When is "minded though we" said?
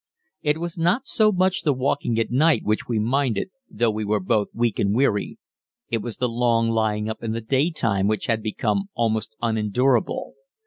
2.97-4.03